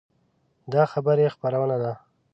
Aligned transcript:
دا 0.73 0.83
خبري 0.91 1.25
خپرونه 1.35 1.77
ده 1.83 1.93